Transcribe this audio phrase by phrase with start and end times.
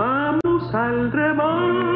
[0.00, 1.89] Vamos al rebaño,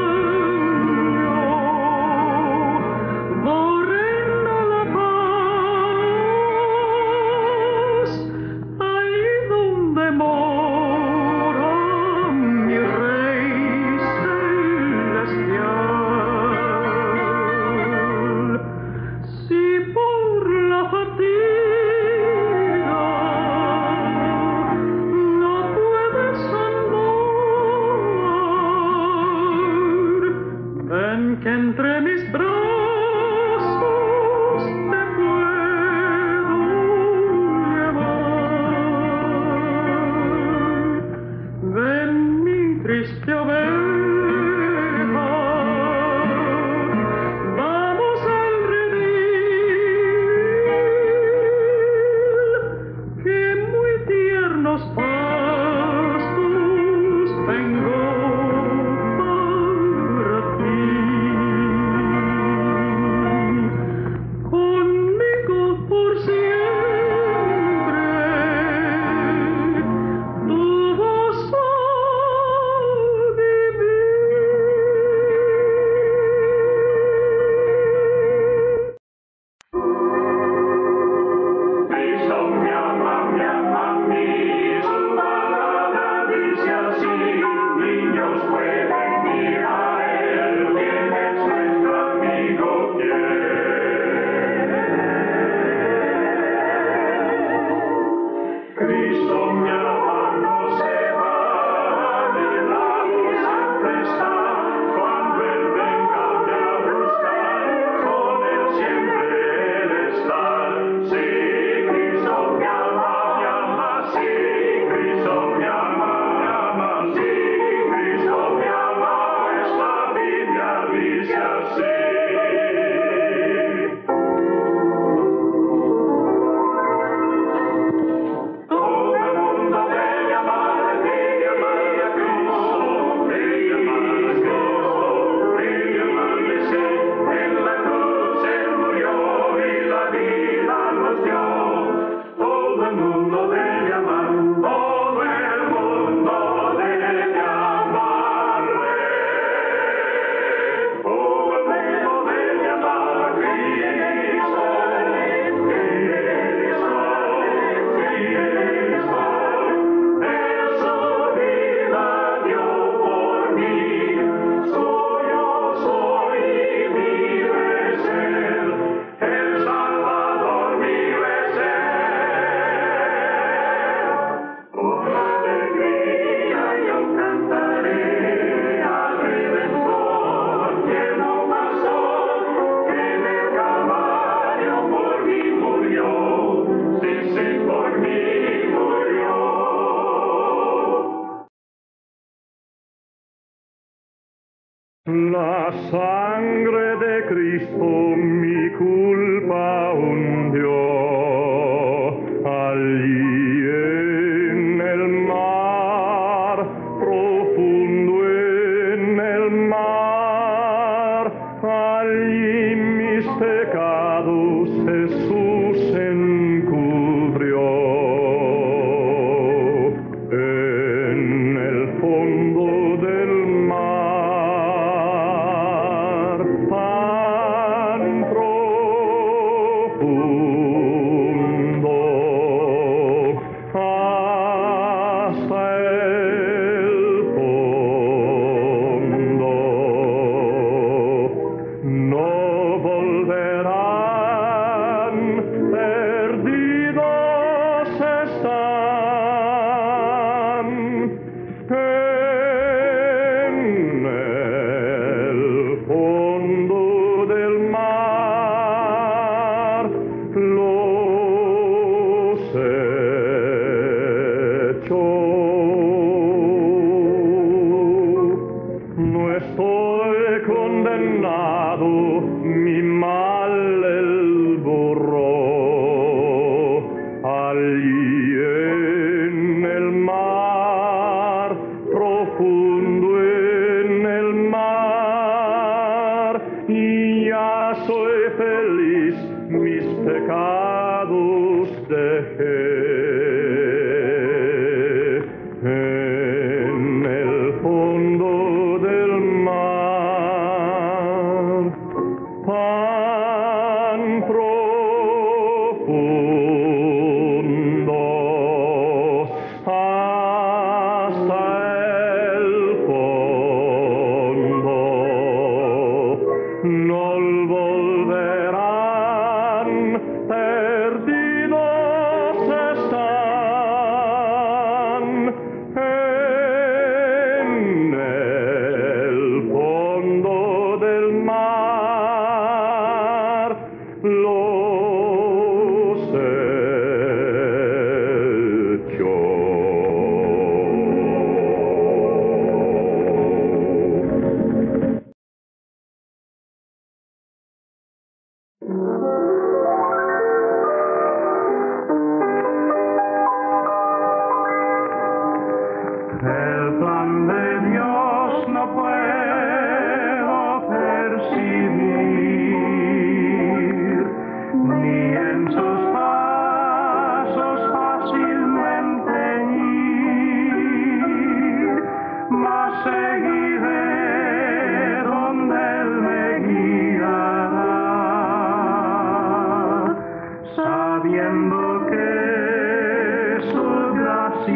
[195.07, 199.84] La sangre de Cristo mi culpa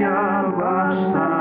[0.08, 1.37] I'll wash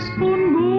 [0.00, 0.69] es con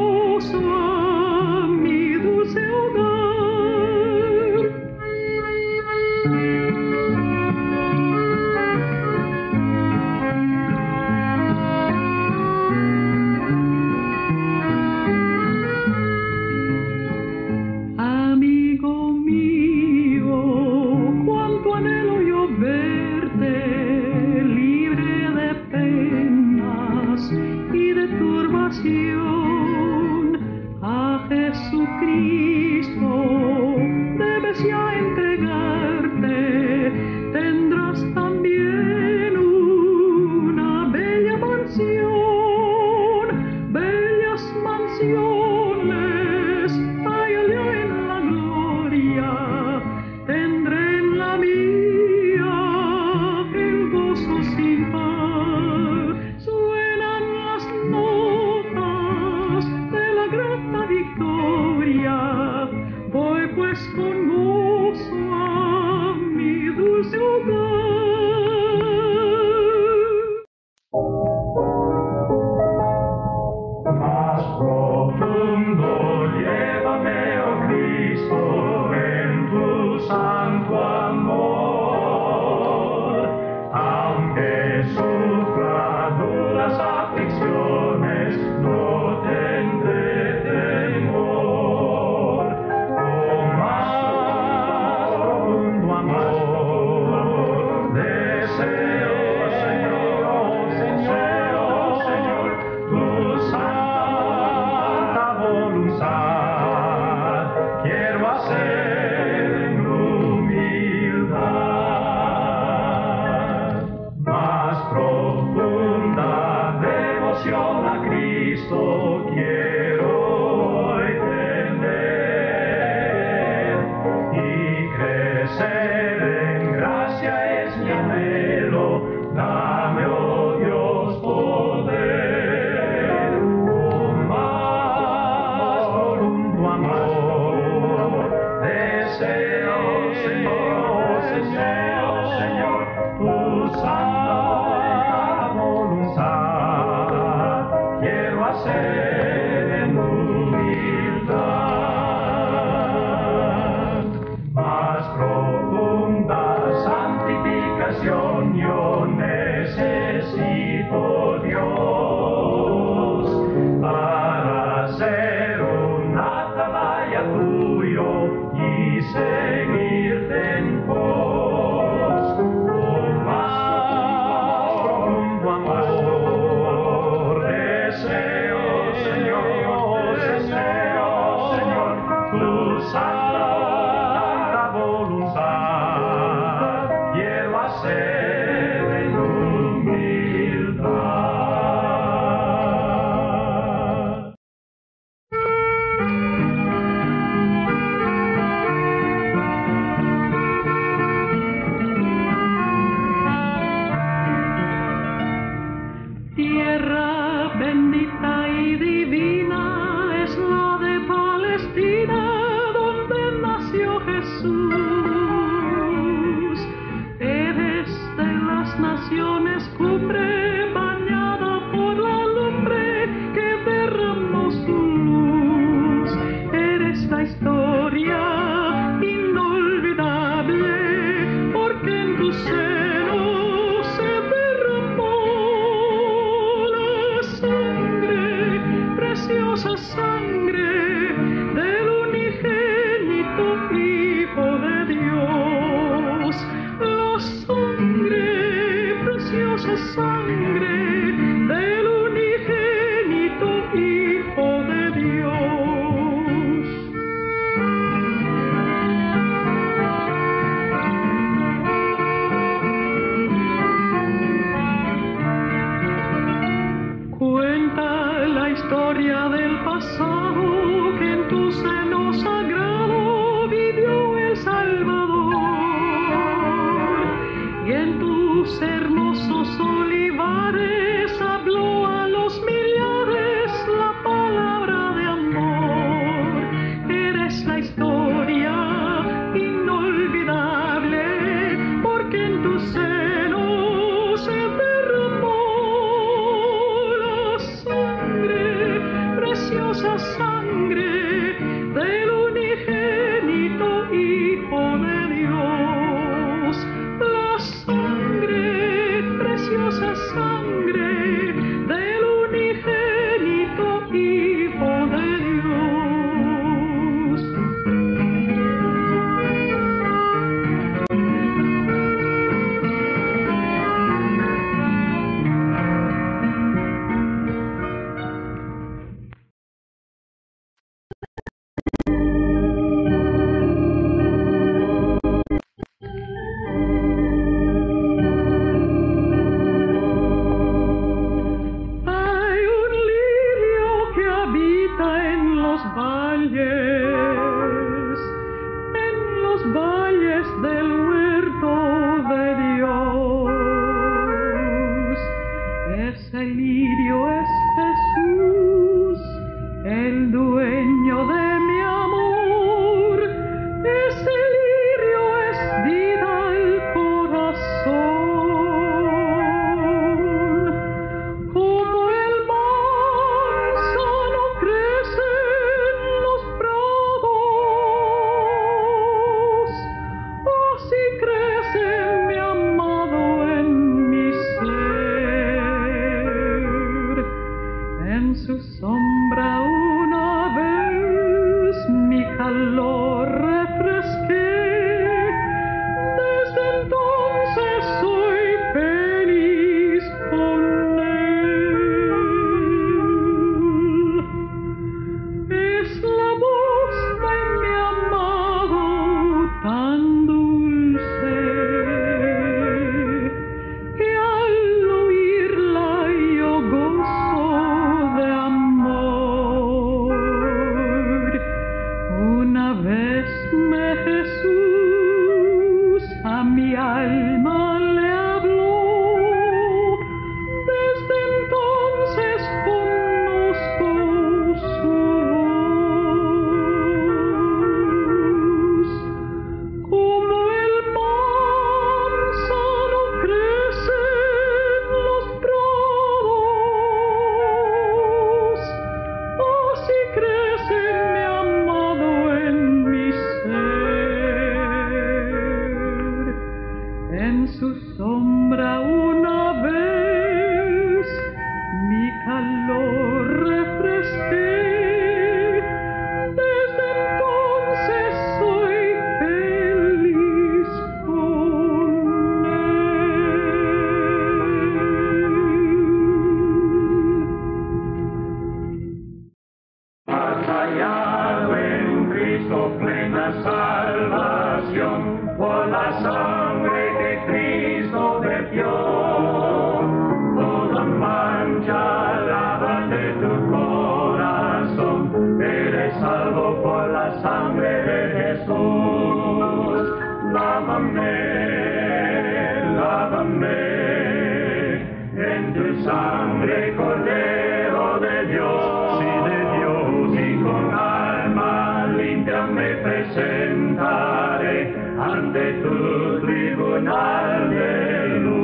[512.96, 518.22] me presentaré ante tu tribunal de luz.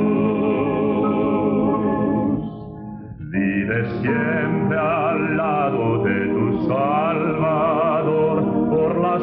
[3.30, 8.36] Vive siempre al lado de tu Salvador
[8.70, 9.18] por la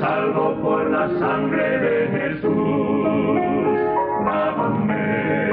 [0.00, 3.40] salvo por la sangre de Jesús.
[4.24, 5.48] Lávame,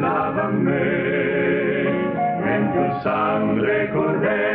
[0.00, 0.82] lávame
[2.54, 4.47] en tu sangre, Cordero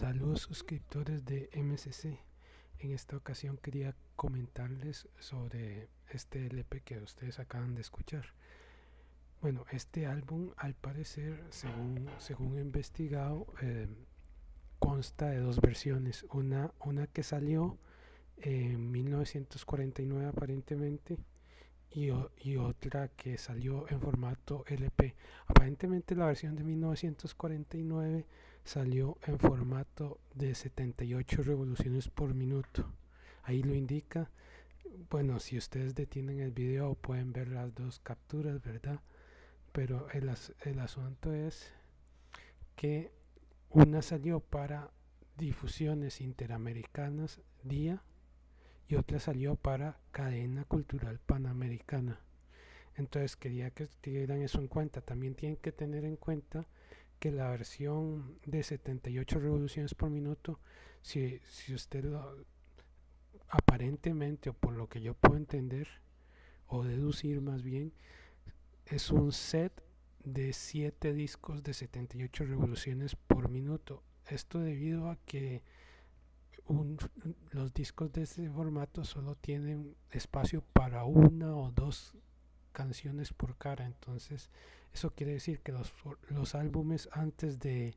[0.00, 2.18] Saludos suscriptores de MCC.
[2.78, 8.24] En esta ocasión quería comentarles sobre este LP que ustedes acaban de escuchar.
[9.42, 13.88] Bueno, este álbum al parecer, según, según he investigado, eh,
[14.78, 16.24] consta de dos versiones.
[16.32, 17.76] Una, una que salió
[18.38, 21.18] en 1949 aparentemente
[21.92, 25.14] y, otra que salió en formato LP.
[25.46, 28.26] Aparentemente la versión de 1949
[28.64, 32.92] salió en formato de 78 revoluciones por minuto.
[33.42, 34.30] Ahí lo indica.
[35.08, 39.00] Bueno, si ustedes detienen el video pueden ver las dos capturas, ¿verdad?
[39.72, 41.72] Pero el asunto es
[42.76, 43.12] que
[43.70, 44.90] una salió para
[45.36, 48.02] difusiones interamericanas día
[48.90, 52.20] y otra salió para cadena cultural panamericana.
[52.96, 55.00] Entonces quería que tuvieran eso en cuenta.
[55.00, 56.66] También tienen que tener en cuenta
[57.20, 60.58] que la versión de 78 revoluciones por minuto,
[61.02, 62.44] si, si usted lo
[63.48, 65.86] aparentemente o por lo que yo puedo entender
[66.66, 67.92] o deducir más bien,
[68.86, 69.72] es un set
[70.24, 74.02] de 7 discos de 78 revoluciones por minuto.
[74.26, 75.62] Esto debido a que
[76.66, 76.98] un-
[77.50, 82.14] los discos de ese formato solo tienen espacio para una o dos
[82.72, 83.86] canciones por cara.
[83.86, 84.50] Entonces,
[84.92, 85.92] eso quiere decir que los,
[86.28, 87.96] los álbumes antes de,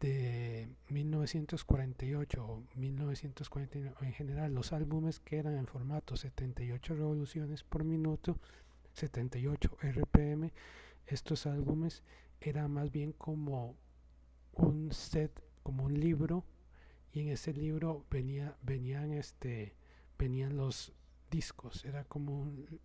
[0.00, 7.84] de 1948 o 1949, en general, los álbumes que eran en formato 78 revoluciones por
[7.84, 8.38] minuto,
[8.94, 10.52] 78 RPM,
[11.06, 12.02] estos álbumes
[12.40, 13.74] eran más bien como
[14.52, 16.44] un set como un libro
[17.12, 19.74] y en ese libro venía venían este
[20.18, 20.92] venían los
[21.30, 21.84] discos.
[21.84, 22.80] Era como un,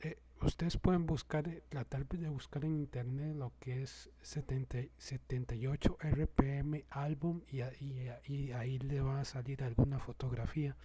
[0.00, 5.98] eh, ustedes pueden buscar eh, tratar de buscar en internet lo que es 70, 78
[6.00, 10.76] rpm álbum y, ahí le va a salir alguna fotografía.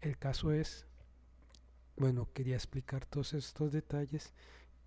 [0.00, 0.86] El caso es
[1.96, 4.32] bueno quería explicar todos estos detalles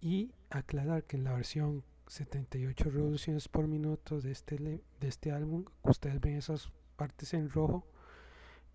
[0.02, 1.84] y aclarar que en la versión
[2.14, 7.88] 78 revoluciones por minuto de este de este álbum ustedes ven esas partes en rojo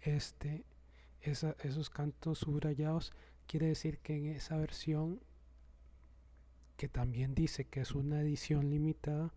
[0.00, 0.64] este
[1.20, 3.12] esos cantos subrayados
[3.46, 5.20] quiere decir que en esa versión
[6.76, 9.32] que también dice que es una edición limitada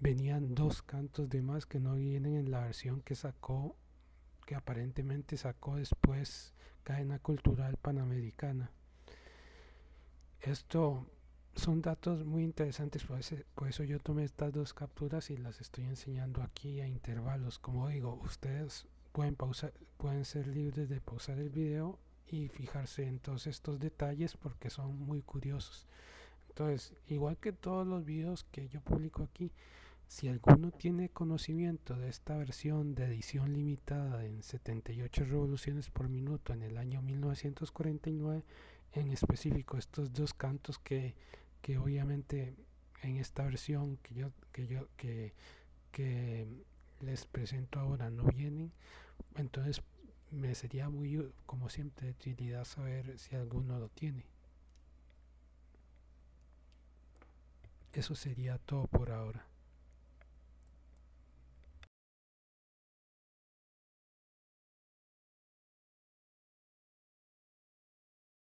[0.00, 3.76] venían dos cantos de más que no vienen en la versión que sacó
[4.46, 8.72] que aparentemente sacó después cadena cultural panamericana.
[10.40, 11.06] Esto
[11.58, 16.42] son datos muy interesantes, por, eso yo tomé estas dos capturas y las estoy enseñando
[16.42, 17.58] aquí a intervalos.
[17.58, 23.18] Como digo, ustedes pueden, pausar, pueden ser libres de pausar el video y fijarse en
[23.18, 25.86] todos estos detalles porque son muy curiosos.
[26.48, 29.50] Entonces, igual que todos los videos que yo publico aquí,
[30.06, 36.52] si alguno tiene conocimiento de esta versión de edición limitada en 78 revoluciones por minuto
[36.52, 38.44] en el año 1949,
[38.92, 41.14] en específico estos dos cantos que
[41.62, 42.54] que obviamente
[43.02, 45.32] en esta versión que yo que yo que,
[45.92, 46.46] que
[47.00, 48.72] les presento ahora no vienen
[49.36, 49.82] entonces
[50.30, 54.26] me sería muy como siempre de utilidad saber si alguno lo tiene.
[57.94, 59.46] Eso sería todo por ahora